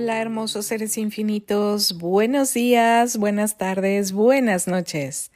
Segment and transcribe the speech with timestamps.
[0.00, 5.30] Hola hermosos seres infinitos, buenos días, buenas tardes, buenas noches.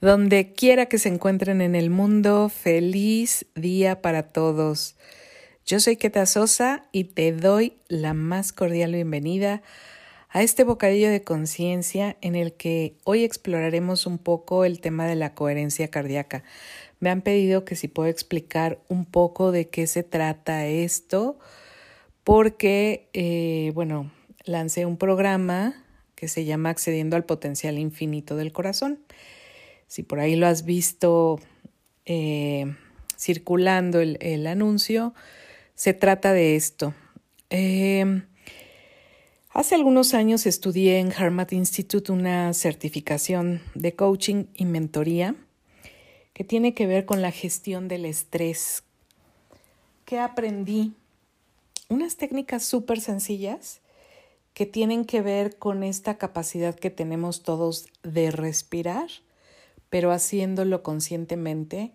[0.00, 4.96] Donde quiera que se encuentren en el mundo, feliz día para todos.
[5.66, 9.60] Yo soy Keta Sosa y te doy la más cordial bienvenida
[10.30, 15.16] a este bocadillo de conciencia en el que hoy exploraremos un poco el tema de
[15.16, 16.44] la coherencia cardíaca.
[16.98, 21.38] Me han pedido que si puedo explicar un poco de qué se trata esto
[22.28, 24.12] porque, eh, bueno,
[24.44, 25.82] lancé un programa
[26.14, 29.00] que se llama Accediendo al Potencial Infinito del Corazón.
[29.86, 31.40] Si por ahí lo has visto
[32.04, 32.76] eh,
[33.16, 35.14] circulando el, anuncio,
[35.74, 36.92] se trata de esto.
[37.48, 38.26] Em,
[39.48, 45.34] hace algunos años estudié en Harmat Institute una certificación de coaching y mentoría
[46.34, 48.82] que tiene que ver con la gestión del estrés.
[50.04, 50.92] ¿Qué aprendí?
[51.88, 53.80] Unas técnicas súper sencillas
[54.54, 59.08] que tienen que ver con esta capacidad que tenemos todos de respirar,
[59.88, 61.92] pero haciéndolo conscientemente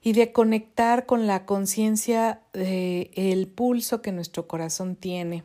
[0.00, 5.44] y de conectar con la conciencia del pulso que nuestro corazón tiene.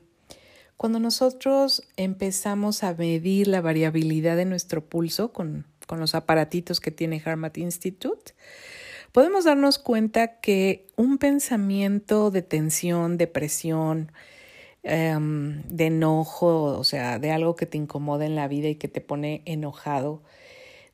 [0.77, 6.91] Cuando nosotros empezamos a medir la variabilidad de nuestro pulso con, con los aparatitos que
[6.91, 8.33] tiene Harmat Institute,
[9.11, 14.11] podemos darnos cuenta que un pensamiento de tensión, depresión,
[14.83, 18.87] em, de enojo, o sea, de algo que te incomoda en la vida y que
[18.87, 20.21] te pone enojado,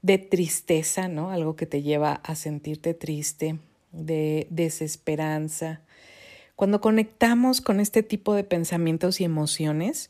[0.01, 1.31] de tristeza, ¿no?
[1.31, 3.57] Algo que te lleva a sentirte triste,
[3.91, 5.81] de desesperanza.
[6.55, 10.09] Cuando conectamos con este tipo de pensamientos y emociones,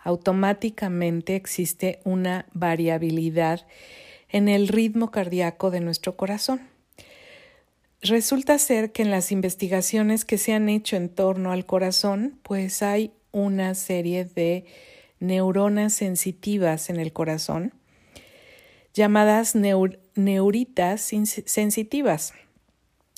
[0.00, 3.66] automáticamente existe una variabilidad
[4.28, 6.73] en el ritmo cardíaco de nuestro corazón.
[8.06, 12.82] Resulta ser que en las investigaciones que se han hecho en torno al corazón, pues
[12.82, 14.66] hay una serie de
[15.20, 17.72] neuronas sensitivas en el corazón
[18.94, 21.10] llamadas neuritas
[21.46, 22.32] sensitivas.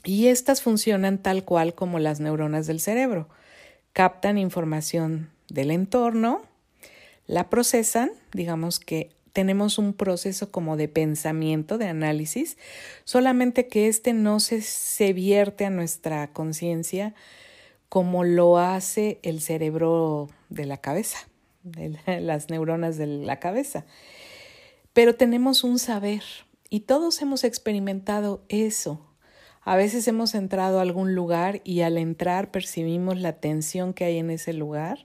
[0.04, 3.28] Y estas funcionan tal cual como las neuronas del cerebro.
[3.92, 6.42] Captan información del entorno,
[7.26, 12.56] la procesan, digamos que tenemos un proceso como de pensamiento, de análisis,
[13.04, 17.14] solamente que este no se, se vierte a nuestra conciencia
[17.90, 21.18] como lo hace el cerebro de la cabeza,
[22.06, 23.84] las neuronas de la cabeza.
[24.94, 26.22] Pero tenemos un saber
[26.70, 29.06] y todos hemos experimentado eso.
[29.60, 34.16] A veces hemos entrado a algún lugar y al entrar percibimos la tensión que hay
[34.16, 35.04] en ese lugar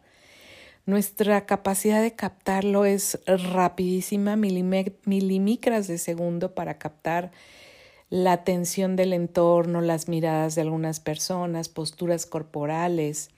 [0.91, 7.31] nuestra capacidad de captarlo es rapidísima, milimicras de segundo para captar
[8.09, 13.29] la atención del entorno, las miradas de algunas personas, posturas corporales.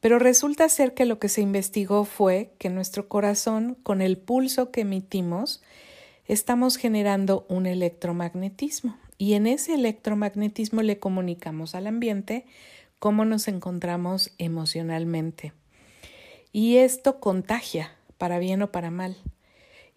[0.00, 4.72] Pero resulta ser que lo que se investigó fue que nuestro corazón, con el pulso
[4.72, 5.62] que emitimos,
[6.26, 12.44] estamos generando un electromagnetismo y en ese electromagnetismo le comunicamos al ambiente
[12.98, 15.52] cómo nos encontramos emocionalmente.
[16.56, 19.18] Y esto contagia, para bien o para mal.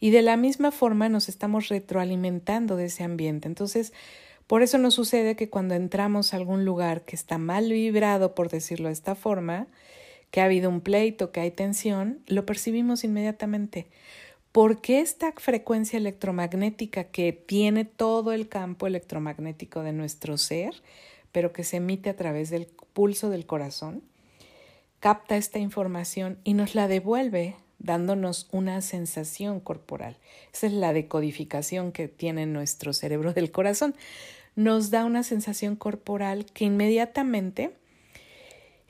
[0.02, 3.48] Y de la misma forma nos estamos retroalimentando de ese ambiente.
[3.48, 3.94] Entonces,
[4.46, 8.50] por eso nos sucede que cuando entramos a algún lugar que está mal vibrado, por
[8.50, 9.68] decirlo de esta forma,
[10.32, 13.88] que ha habido un pleito, que hay tensión, lo percibimos inmediatamente.
[14.52, 20.74] Porque esta frecuencia electromagnética que tiene todo el campo electromagnético de nuestro ser,
[21.32, 24.04] pero que se emite a través del pulso del corazón,
[25.00, 30.18] capta esta información y nos la devuelve dándonos una sensación corporal.
[30.54, 33.96] Esa es la decodificación que tiene nuestro cerebro del corazón.
[34.56, 37.72] Nos da una sensación corporal que inmediatamente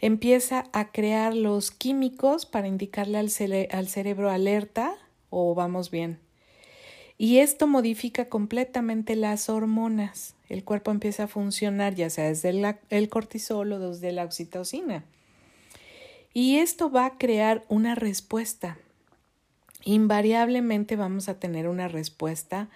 [0.01, 3.29] empieza a crear los químicos para indicarle al,
[3.71, 4.95] al cerebro alerta
[5.29, 6.19] o vamos bien.
[7.17, 10.35] Y esto modifica completamente las hormonas.
[10.47, 15.03] El cuerpo empieza a funcionar ya sea desde el cortisol o desde la oxitocina.
[16.33, 18.77] Y esto va a crear una respuesta.
[19.83, 22.69] Invariablemente vamos a tener una respuesta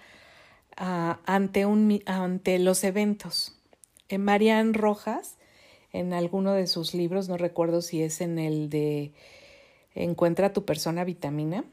[0.76, 3.56] ah, ante, un, ante los eventos.
[4.08, 5.36] En eh, Marian Rojas,
[5.92, 9.12] en alguno de sus libros, no recuerdo si es en el de
[9.94, 11.64] Encuentra tu persona vitamina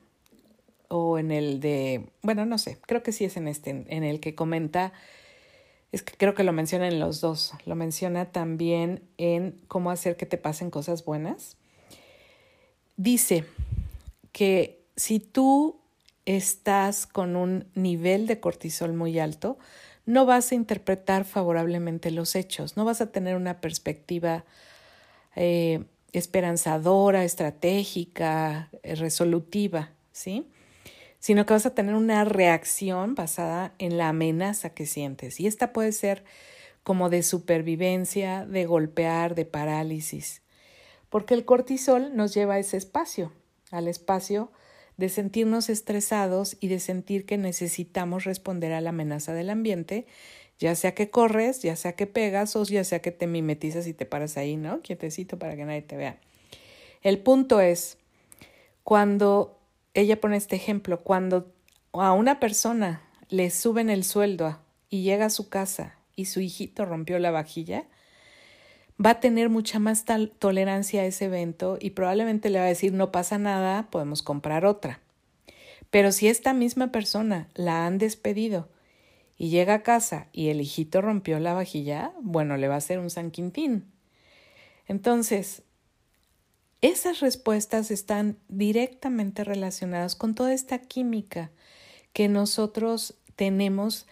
[0.89, 4.19] o en el de, bueno, no sé, creo que sí es en este, en el
[4.19, 4.93] que comenta,
[5.91, 10.17] es que creo que lo menciona en los dos, lo menciona también en cómo hacer
[10.17, 11.57] que te pasen cosas buenas
[13.01, 13.45] dice
[14.31, 15.79] que si tú
[16.25, 19.57] estás con un nivel de cortisol muy alto,
[20.05, 24.45] no vas a interpretar favorablemente los hechos, no vas a tener una perspectiva
[25.35, 25.83] eh,
[26.13, 30.47] esperanzadora, estratégica, eh, resolutiva, ¿sí?
[31.19, 35.39] Sino que vas a tener una reacción basada en la amenaza que sientes.
[35.39, 36.23] Y esta puede ser
[36.83, 40.40] como de supervivencia, de golpear, de parálisis.
[41.11, 43.31] Porque el cortisol nos lleva a ese espacio,
[43.69, 44.49] al espacio
[44.95, 50.07] de sentirnos estresados y de sentir que necesitamos responder a la amenaza del ambiente,
[50.57, 53.93] ya sea que corres, ya sea que pegas o ya sea que te mimetizas y
[53.93, 54.81] te paras ahí, ¿no?
[54.81, 56.17] Quietecito para que nadie te vea.
[57.01, 57.97] El punto es,
[58.83, 59.59] cuando
[59.93, 61.51] ella pone este ejemplo, cuando
[61.91, 64.59] a una persona le suben el sueldo
[64.89, 67.85] y llega a su casa y su hijito rompió la vajilla,
[69.03, 70.05] va a tener mucha más
[70.39, 74.65] tolerancia a ese evento y probablemente le va a decir no pasa nada, podemos comprar
[74.65, 74.99] otra.
[75.89, 78.69] Pero si esta misma persona la han despedido
[79.37, 82.99] y llega a casa y el hijito rompió la vajilla, bueno, le va a hacer
[82.99, 83.85] un San Quintín.
[84.87, 85.63] Entonces,
[86.81, 91.51] esas respuestas están directamente relacionadas con toda esta química
[92.13, 94.07] que nosotros tenemos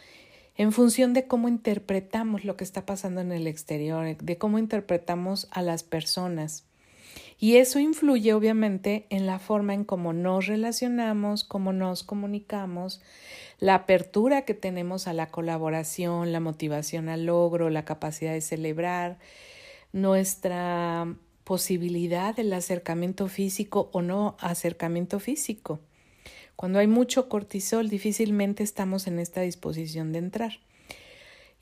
[0.59, 5.47] en función de cómo interpretamos lo que está pasando en el exterior, de cómo interpretamos
[5.51, 6.65] a las personas.
[7.39, 13.01] Y eso influye obviamente en la forma en cómo nos relacionamos, cómo nos comunicamos,
[13.59, 19.17] la apertura que tenemos a la colaboración, la motivación al logro, la capacidad de celebrar,
[19.93, 21.15] nuestra
[21.45, 25.79] posibilidad del acercamiento físico o no acercamiento físico.
[26.59, 30.59] Cuando hay mucho cortisol, difícilmente estamos en esta disposición de entrar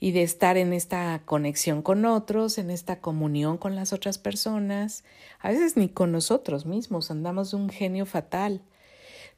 [0.00, 5.04] y de estar en esta conexión con otros, en esta comunión con las otras personas,
[5.38, 8.60] a veces ni con nosotros mismos, andamos de un genio fatal.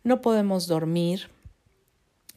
[0.02, 1.28] No podemos dormir,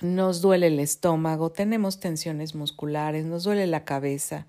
[0.01, 4.47] nos duele el estómago, tenemos tensiones musculares, nos duele la cabeza.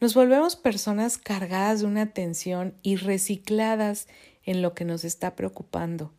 [0.00, 4.08] Nos volvemos personas cargadas de una tensión y recicladas
[4.44, 6.10] en lo que nos está preocupando.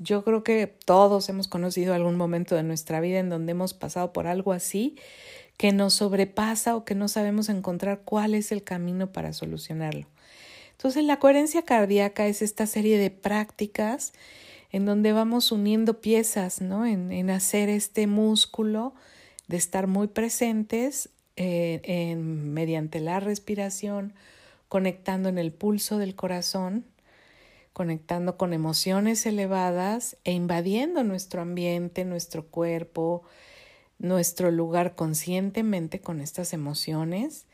[0.00, 4.12] Yo creo que todos hemos conocido algún momento de nuestra vida en donde hemos pasado
[4.12, 4.96] por algo así
[5.56, 10.08] que nos sobrepasa o que no sabemos encontrar cuál es el camino para solucionarlo.
[10.72, 14.12] Entonces la coherencia cardíaca es esta serie de prácticas
[14.72, 16.86] en donde vamos uniendo piezas, ¿no?
[16.86, 18.94] En, en hacer este músculo
[19.48, 21.10] de estar muy presentes
[21.42, 24.12] eh, en, mediante la respiración,
[24.68, 26.84] conectando en el pulso del corazón,
[27.72, 33.22] conectando con emociones elevadas e invadiendo nuestro ambiente, nuestro cuerpo,
[33.98, 37.46] nuestro lugar conscientemente con estas emociones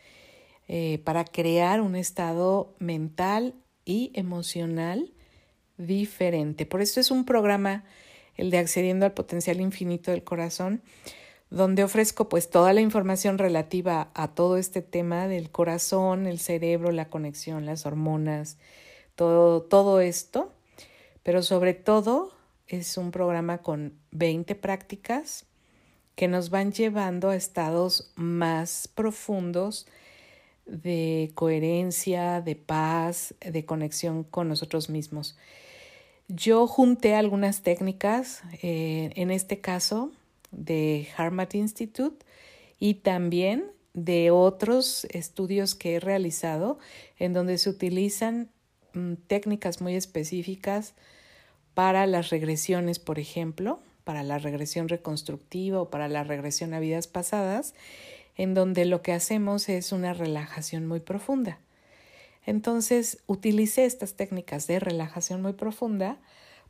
[0.69, 3.55] eh, para crear un estado mental
[3.85, 5.13] y emocional
[5.77, 6.67] diferente.
[6.67, 7.85] Por eso es un programa,
[8.37, 10.83] el de Accediendo al Potencial Infinito del Corazón,
[11.51, 16.91] donde ofrezco pues toda la información relativa a todo este tema del corazón, el cerebro,
[16.91, 18.59] la conexión, las hormonas,
[19.17, 20.53] todo, todo esto,
[21.23, 22.33] pero sobre todo
[22.69, 25.47] es un programa con 20 prácticas
[26.15, 29.87] que nos van llevando a estados más profundos
[30.65, 35.37] de coherencia, de paz, de conexión con nosotros mismos.
[36.29, 40.11] Yo junté algunas técnicas, eh, en este caso
[40.51, 42.25] de Harmat Institute
[42.81, 46.79] y también de otros estudios que he realizado
[47.19, 48.51] en donde se utilizan
[49.27, 50.95] técnicas muy específicas
[51.75, 57.07] para las regresiones, por ejemplo, para la regresión reconstructiva o para la regresión a vidas
[57.07, 57.75] pasadas,
[58.37, 61.59] en donde lo que hacemos es una relajación muy profunda.
[62.47, 66.19] Entonces, utilicé estas técnicas de relajación muy profunda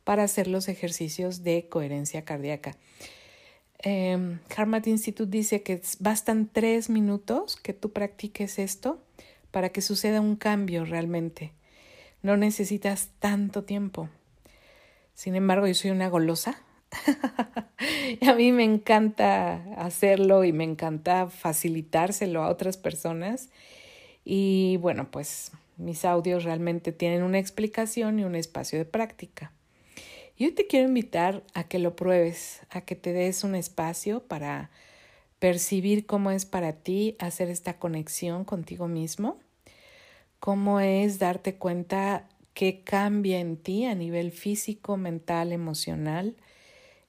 [0.03, 2.75] para hacer los ejercicios de coherencia cardíaca.
[3.83, 4.39] Eh,
[4.85, 8.99] Institute dice que bastan tres minutos que tú practiques esto
[9.51, 11.51] para que suceda un cambio realmente.
[12.27, 14.09] No necesitas tanto tiempo.
[15.13, 16.61] Sin embargo, yo soy una golosa.
[18.19, 23.47] y a mí me encanta hacerlo y me encanta facilitárselo a otras personas.
[24.25, 29.53] Y bueno, pues mis audios realmente tienen una explicación y un espacio de práctica.
[30.35, 34.21] Y hoy te quiero invitar a que lo pruebes, a que te des un espacio
[34.21, 34.69] para
[35.39, 39.39] percibir cómo es para ti hacer esta conexión contigo mismo
[40.39, 46.35] cómo es darte cuenta qué cambia en ti a nivel físico, mental, emocional,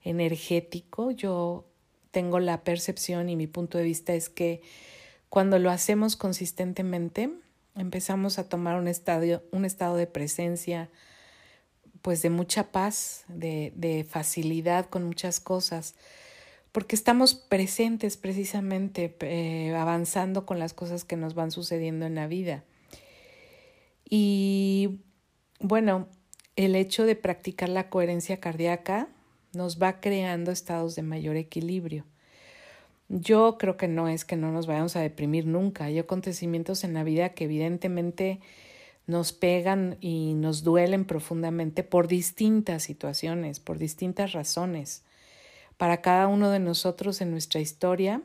[0.03, 1.11] energético.
[1.11, 1.65] Yo
[2.11, 4.61] tengo la percepción y mi punto de vista es que
[5.29, 7.31] cuando lo hacemos consistentemente,
[7.75, 10.89] empezamos a tomar un estado, un estado de presencia,
[12.01, 15.95] pues de mucha paz, de, de facilidad con muchas cosas,
[16.71, 22.27] porque estamos presentes precisamente, eh, avanzando con las cosas que nos van sucediendo en la
[22.27, 22.63] vida.
[24.09, 25.01] Y
[25.59, 26.07] bueno,
[26.55, 29.07] el hecho de practicar la coherencia cardíaca
[29.53, 32.05] nos va creando estados de mayor equilibrio.
[33.07, 35.85] Yo creo que no es que no nos vayamos a deprimir nunca.
[35.85, 38.39] Hay acontecimientos en la vida que evidentemente
[39.07, 45.03] nos pegan y nos duelen profundamente por distintas situaciones, por distintas razones.
[45.77, 48.21] Para cada uno de nosotros en nuestra historia,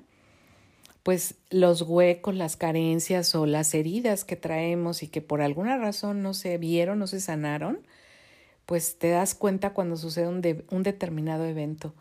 [1.05, 6.23] pues los huecos, las carencias o las heridas que traemos y que por alguna razón
[6.23, 7.79] no se vieron, no se sanaron,
[8.65, 11.95] pues te das cuenta cuando sucede un, determinado evento.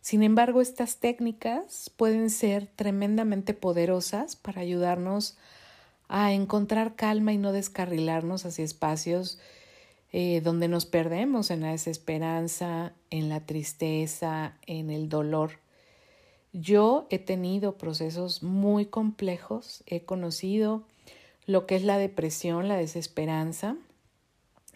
[0.00, 5.36] Sin embargo, estas técnicas pueden ser tremendamente poderosas para ayudarnos
[6.06, 9.40] a encontrar calma y no descarrilarnos hacia espacios
[10.12, 15.65] eh, donde nos perdemos en la desesperanza, en la tristeza, en el dolor.
[16.58, 20.84] Yo he tenido procesos muy complejos, he conocido
[21.44, 23.76] lo que es la depresión, la desesperanza,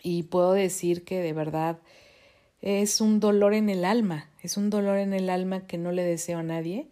[0.03, 1.79] y puedo decir que de verdad
[2.61, 6.05] es un dolor en el alma, es un dolor en el alma que no le
[6.05, 6.87] deseo a nadie.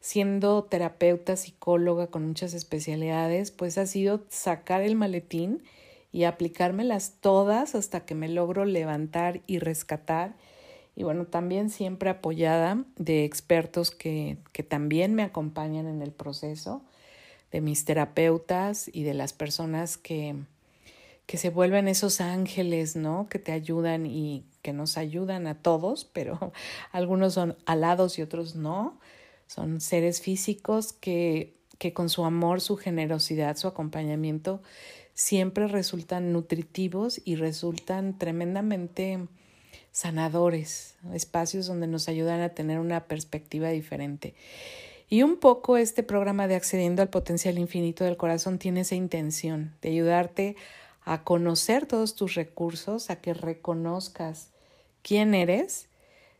[0.00, 5.62] Siendo terapeuta, psicóloga con muchas especialidades, pues ha sido sacar el maletín
[6.12, 10.34] y aplicármelas todas hasta que me logro levantar y rescatar.
[10.98, 16.82] Y bueno, también siempre apoyada de expertos que, que también me acompañan en el proceso,
[17.52, 20.34] de mis terapeutas y de las personas que,
[21.26, 23.28] que se vuelven esos ángeles, ¿no?
[23.28, 26.52] Que te ayudan y que nos ayudan a todos, pero
[26.90, 28.98] algunos son alados y otros no.
[29.46, 34.62] Son seres físicos que, que con su amor, su generosidad, su acompañamiento
[35.14, 39.28] siempre resultan nutritivos y resultan tremendamente
[39.98, 44.34] sanadores, espacios donde nos ayudan a tener una perspectiva diferente.
[45.08, 49.74] Y un poco este programa de Accediendo al Potencial Infinito del Corazón tiene esa intención
[49.82, 50.56] de ayudarte
[51.02, 54.50] a conocer todos tus recursos, a que reconozcas
[55.02, 55.88] quién eres,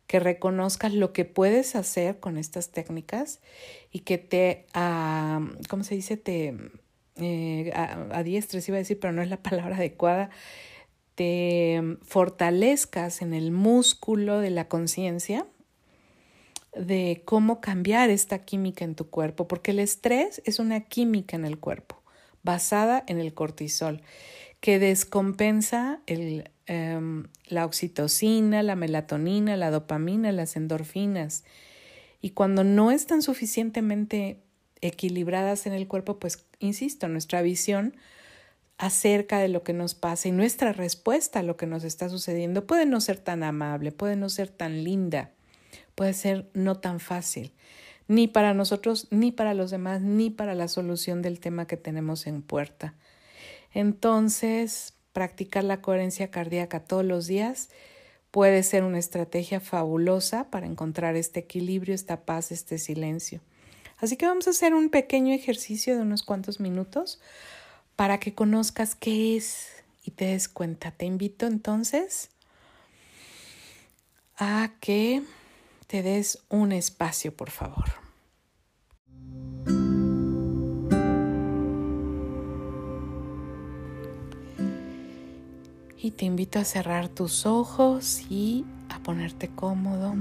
[0.07, 3.41] que reconozcas lo que puedes hacer con estas técnicas
[3.91, 6.17] y que te, uh, ¿cómo se dice?
[6.17, 6.55] Te
[7.17, 10.31] eh, adiestres, iba a decir, pero no es la palabra adecuada,
[11.19, 15.49] te fortalezcas en el músculo de la conciencia
[16.77, 21.45] de cómo cambiar esta química en tu cuerpo, porque el estrés es una química en
[21.45, 22.01] el cuerpo
[22.45, 24.01] basada en el cortisol
[24.61, 31.43] que descompensa el, em, la oxitocina, la melatonina, la dopamina, las endorfinas.
[32.21, 34.39] Y cuando no están suficientemente
[34.83, 37.97] equilibradas en el cuerpo, pues, insisto, nuestra visión
[38.79, 42.67] acerca de lo que nos pasa y nuestra respuesta a lo que nos está sucediendo
[42.67, 45.33] puede no ser tan amable, puede no ser tan linda,
[45.97, 47.53] puede ser no tan fácil,
[48.07, 52.27] ni para nosotros, ni para los demás, ni para la solución del tema que tenemos
[52.29, 52.95] en puerta.
[53.75, 57.71] Entonces, practicar la coherencia cardíaca todos los días
[58.31, 63.41] puede ser una estrategia fabulosa para encontrar este equilibrio, esta paz, este silencio.
[63.99, 67.21] Así que vamos a hacer un pequeño ejercicio de unos cuantos minutos
[67.99, 69.71] para que conozcas qué es
[70.05, 70.93] y te des cuenta.
[70.93, 72.31] Te invito entonces
[74.37, 75.25] a que
[75.89, 77.87] te des un espacio, por favor.
[86.01, 90.15] y te invito a cerrar tus ojos y a ponerte cómodo,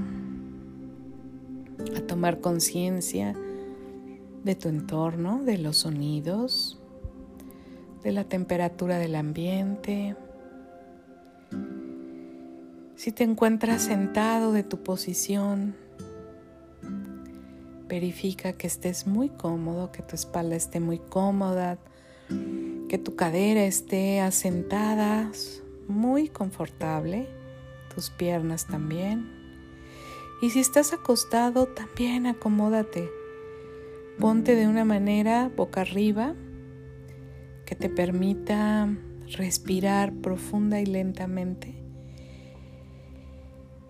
[1.96, 3.36] a tomar conciencia
[4.44, 6.80] de tu entorno, de los sonidos,
[8.04, 10.16] de la temperatura del ambiente.
[12.96, 15.76] Si te encuentras sentado de tu posición,
[17.88, 21.78] verifica que estés muy cómodo, que tu espalda esté muy cómoda,
[22.90, 25.32] que tu cadera esté asentada
[25.88, 27.28] muy confortable,
[27.94, 29.32] tus piernas también.
[30.42, 33.10] Y si estás acostado, también acomódate.
[34.20, 36.36] Ponte de una manera boca arriba
[37.68, 38.88] que te permita
[39.34, 41.76] respirar profunda y lentamente.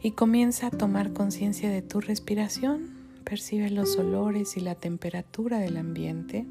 [0.01, 2.97] Y comienza a tomar conciencia de tu respiración.
[3.23, 6.47] Percibe los olores y la temperatura del ambiente.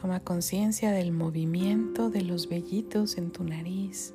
[0.00, 4.14] Toma conciencia del movimiento de los vellitos en tu nariz.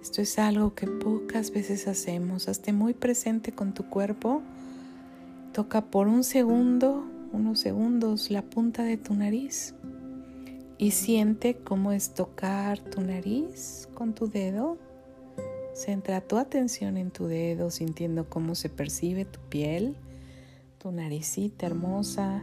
[0.00, 2.46] Esto es algo que pocas veces hacemos.
[2.48, 4.40] Hazte muy presente con tu cuerpo.
[5.52, 9.74] Toca por un segundo, unos segundos, la punta de tu nariz
[10.78, 14.78] y siente cómo es tocar tu nariz con tu dedo.
[15.74, 19.94] Centra tu atención en tu dedo, sintiendo cómo se percibe tu piel,
[20.78, 22.42] tu naricita hermosa,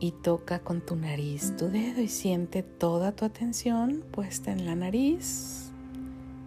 [0.00, 4.74] y toca con tu nariz tu dedo y siente toda tu atención puesta en la
[4.74, 5.70] nariz,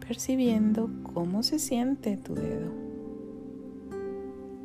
[0.08, 2.91] percibiendo cómo se siente tu dedo.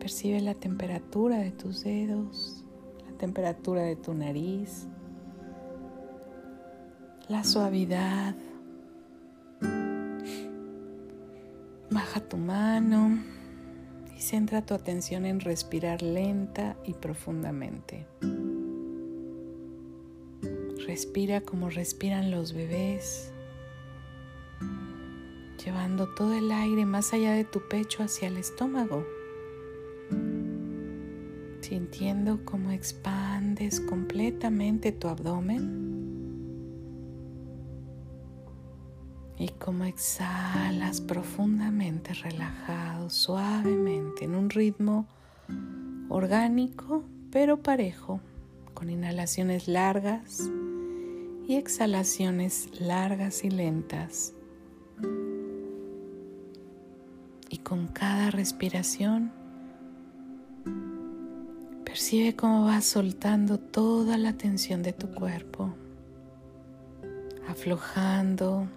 [0.07, 2.65] Percibe la temperatura de tus dedos,
[3.11, 4.87] la temperatura de tu nariz,
[7.27, 8.37] la suavidad.
[11.91, 13.19] Baja tu mano
[14.17, 18.07] y centra tu atención en respirar lenta y profundamente.
[20.87, 23.33] Respira como respiran los bebés,
[25.65, 29.05] llevando todo el aire más allá de tu pecho hacia el estómago,
[31.67, 35.85] sintiendo cómo expandes completamente tu abdomen
[39.37, 45.09] y cómo exhalas profundamente, relajado, suavemente, en un ritmo
[46.09, 48.21] orgánico pero parejo,
[48.73, 50.49] con inhalaciones largas
[51.49, 54.35] y exhalaciones largas y lentas.
[57.51, 59.33] Y con cada respiración,
[61.97, 65.75] percibe cómo vas soltando toda la tensión de tu cuerpo,
[67.49, 68.69] aflojando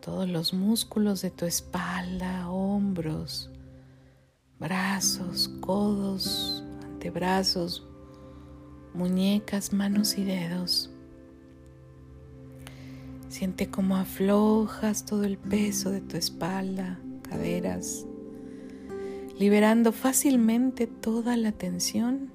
[0.00, 3.48] todos los músculos de tu espalda, hombros,
[4.60, 7.86] brazos, codos, antebrazos,
[8.92, 10.90] muñecas, manos y dedos.
[13.30, 18.04] Siente cómo aflojas todo el peso de tu espalda, caderas,
[19.38, 22.32] liberando fácilmente toda la tensión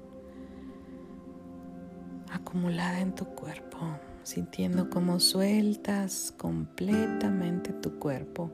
[2.30, 3.78] acumulada en tu cuerpo,
[4.22, 8.52] sintiendo cómo sueltas completamente tu cuerpo,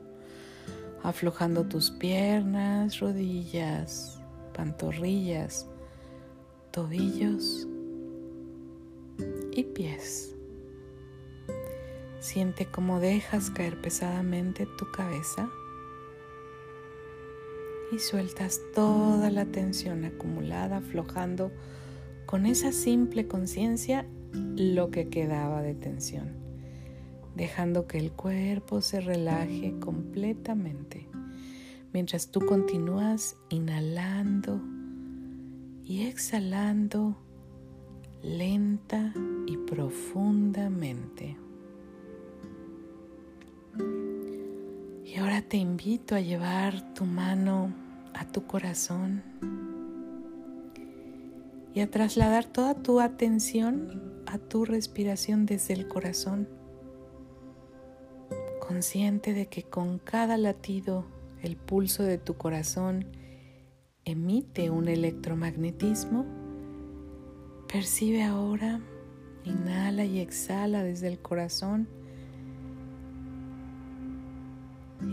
[1.03, 4.19] aflojando tus piernas, rodillas,
[4.53, 5.67] pantorrillas,
[6.71, 7.67] tobillos
[9.51, 10.35] y pies.
[12.19, 15.49] Siente cómo dejas caer pesadamente tu cabeza
[17.91, 21.51] y sueltas toda la tensión acumulada, aflojando
[22.25, 26.33] con esa simple conciencia lo que quedaba de tensión,
[27.35, 31.07] dejando que el cuerpo se relaje completamente
[31.93, 34.61] mientras tú continúas inhalando
[35.83, 37.17] y exhalando
[38.21, 39.13] lenta
[39.47, 41.48] y profundamente.
[45.19, 47.73] Ahora te invito a llevar tu mano
[48.13, 49.21] a tu corazón
[51.73, 56.47] y a trasladar toda tu atención a tu respiración desde el corazón,
[58.65, 61.03] consciente de que con cada latido
[61.41, 63.05] el pulso de tu corazón
[64.05, 66.25] emite un electromagnetismo.
[67.67, 68.79] Percibe ahora,
[69.43, 71.89] inhala y exhala desde el corazón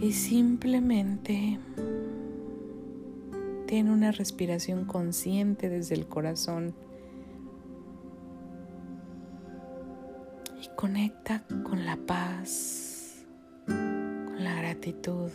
[0.00, 1.58] y simplemente
[3.66, 6.74] ten una respiración consciente desde el corazón
[10.62, 13.24] y conecta con la paz,
[13.66, 15.30] con la gratitud.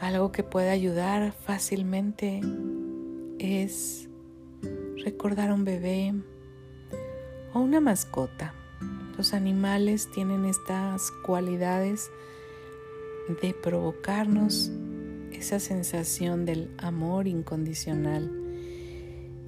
[0.00, 2.40] Algo que puede ayudar fácilmente
[3.38, 4.08] es
[5.04, 6.14] recordar a un bebé
[7.52, 8.54] o una mascota.
[9.20, 12.10] Los animales tienen estas cualidades
[13.42, 14.70] de provocarnos
[15.30, 18.32] esa sensación del amor incondicional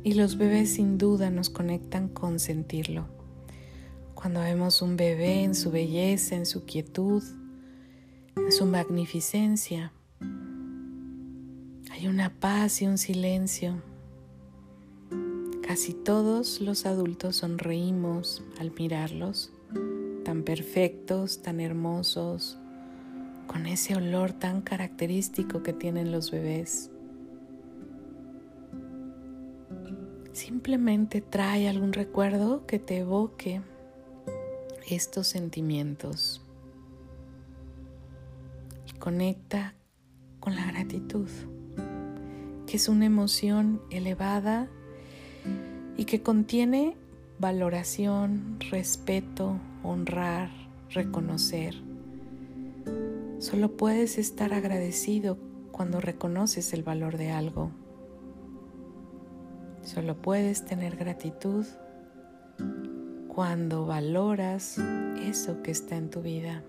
[0.04, 3.06] y los bebés sin duda nos conectan con sentirlo.
[4.14, 7.22] Cuando vemos un bebé en su belleza, en su quietud,
[8.37, 9.90] en su magnificencia,
[11.90, 13.80] hay una paz y un silencio.
[15.66, 19.50] Casi todos los adultos sonreímos al mirarlos,
[20.24, 22.58] tan perfectos, tan hermosos,
[23.46, 26.90] con ese olor tan característico que tienen los bebés.
[30.32, 33.61] Simplemente trae algún recuerdo que te evoque
[34.88, 36.42] estos sentimientos
[38.87, 39.74] y conecta
[40.40, 41.28] con la gratitud
[42.72, 44.66] que es una emoción elevada
[45.98, 46.96] y que contiene
[47.42, 50.48] valoración, respeto, honrar,
[50.90, 51.74] reconocer.
[53.40, 55.37] Solo puedes estar agradecido
[55.72, 57.72] cuando reconoces el valor de algo.
[59.83, 61.66] Solo puedes tener gratitud
[63.26, 64.78] cuando valoras
[65.20, 66.62] eso que está en tu vida.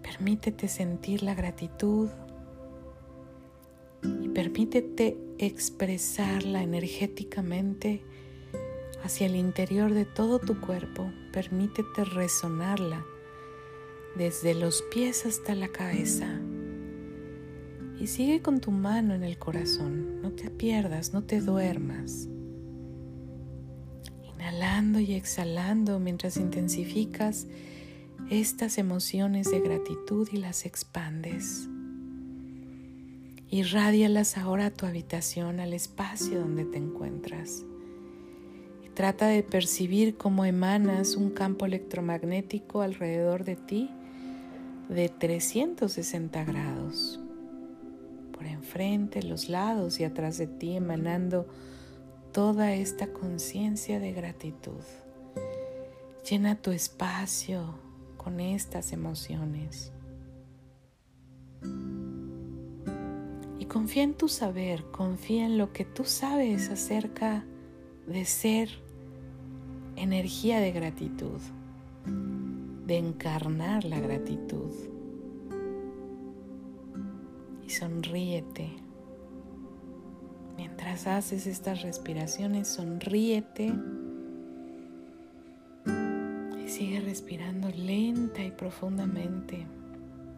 [0.00, 2.08] Permítete sentir la gratitud
[4.58, 8.02] permítete expresarla energéticamente
[9.04, 11.12] hacia el interior de todo tu cuerpo.
[11.32, 13.06] Permítete resonarla
[14.16, 16.40] desde los pies hasta la cabeza.
[18.00, 20.20] Y sigue con tu mano en el corazón.
[20.22, 22.28] No te pierdas, no te duermas.
[24.24, 27.46] Inhalando y exhalando mientras intensificas
[28.28, 31.68] estas emociones de gratitud y las expandes.
[33.50, 37.64] Irradialas ahora a tu habitación, al espacio donde te encuentras.
[38.84, 43.90] Y trata de percibir cómo emanas un campo electromagnético alrededor de ti
[44.90, 47.20] de 360 grados.
[48.32, 51.46] Por enfrente, los lados y atrás de ti emanando
[52.32, 54.84] toda esta conciencia de gratitud.
[56.28, 57.78] Llena tu espacio
[58.18, 59.90] con estas emociones.
[63.68, 67.44] Confía en tu saber, confía en lo que tú sabes acerca
[68.06, 68.70] de ser
[69.96, 71.40] energía de gratitud,
[72.86, 74.72] de encarnar la gratitud.
[77.66, 78.70] Y sonríete.
[80.56, 83.74] Mientras haces estas respiraciones, sonríete.
[86.64, 89.66] Y sigue respirando lenta y profundamente.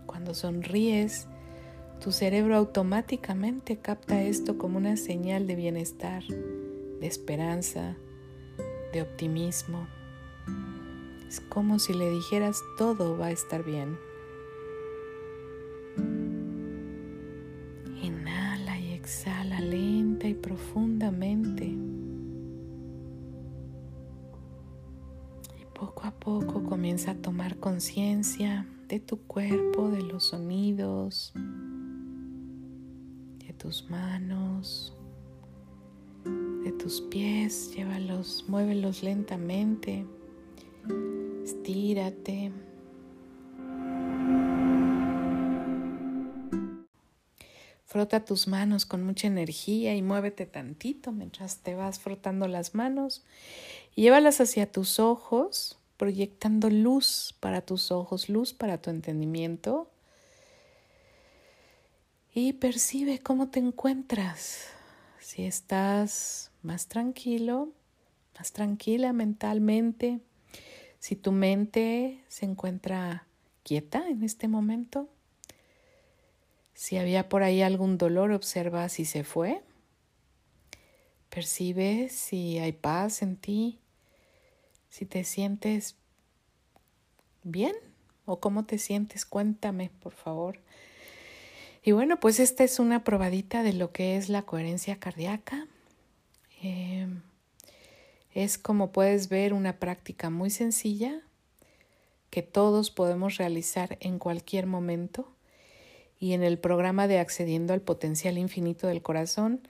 [0.06, 1.28] Cuando sonríes,
[2.00, 7.94] tu cerebro automáticamente capta esto como una señal de bienestar, de esperanza,
[8.94, 9.86] de optimismo.
[11.28, 13.98] Es como si le dijeras todo va a estar bien.
[18.02, 21.66] Inhala y exhala lenta y profundamente.
[25.60, 31.34] Y poco a poco comienza a tomar conciencia de tu cuerpo, de los sonidos,
[33.60, 34.94] tus manos,
[36.64, 40.06] de tus pies, llévalos, muévelos lentamente,
[41.44, 42.52] estírate.
[47.84, 53.26] Frota tus manos con mucha energía y muévete tantito mientras te vas frotando las manos.
[53.94, 59.90] Y llévalas hacia tus ojos, proyectando luz para tus ojos, luz para tu entendimiento
[62.32, 64.68] y percibe cómo te encuentras.
[65.18, 67.72] Si estás más tranquilo,
[68.38, 70.20] más tranquila mentalmente,
[70.98, 73.26] si tu mente se encuentra
[73.62, 75.08] quieta en este momento,
[76.74, 79.62] si había por ahí algún dolor, observa si se fue.
[81.28, 83.78] Percibe si hay paz en ti,
[84.88, 85.96] si te sientes
[87.42, 87.76] bien
[88.24, 89.26] o cómo te sientes.
[89.26, 90.60] Cuéntame, por favor.
[91.82, 95.66] Y bueno, pues esta es una probadita de lo que es la coherencia cardíaca.
[96.62, 97.08] Eh,
[98.34, 101.22] es como puedes ver una práctica muy sencilla
[102.28, 105.28] que todos podemos realizar en cualquier momento.
[106.18, 109.66] Y en el programa de Accediendo al Potencial Infinito del Corazón,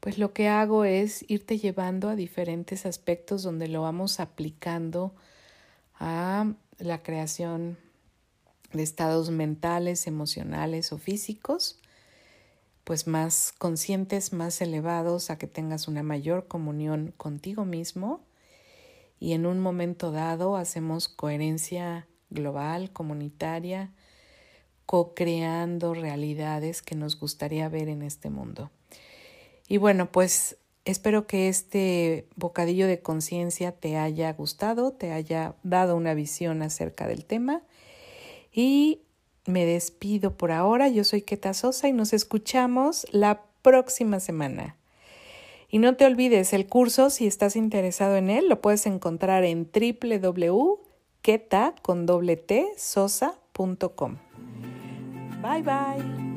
[0.00, 5.14] pues lo que hago es irte llevando a diferentes aspectos donde lo vamos aplicando
[5.98, 7.78] a la creación
[8.72, 11.80] de estados mentales, emocionales o físicos,
[12.84, 18.20] pues más conscientes, más elevados, a que tengas una mayor comunión contigo mismo
[19.20, 23.92] y en un momento dado hacemos coherencia global, comunitaria,
[24.86, 28.70] co-creando realidades que nos gustaría ver en este mundo.
[29.66, 35.94] Y bueno, pues espero que este bocadillo de conciencia te haya gustado, te haya dado
[35.94, 37.62] una visión acerca del tema
[38.52, 39.00] y
[39.46, 40.88] me despido por ahora.
[40.88, 44.76] Yo soy Keta Sosa y nos escuchamos la próxima semana.
[45.70, 49.68] Y no te olvides, el curso, si estás interesado en él, lo puedes encontrar en
[49.70, 50.78] www.keta.com.
[55.42, 56.27] Bye bye.